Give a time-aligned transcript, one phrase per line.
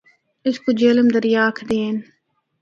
[0.47, 1.97] اس کو جہلم دریا آکھدے ہن۔